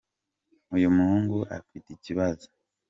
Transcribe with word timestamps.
uyumuhungu 0.75 1.37
afitikibazo 1.57 2.47